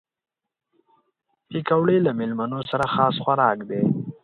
[1.49, 3.81] پکورې له مېلمنو سره خاص خوراک دي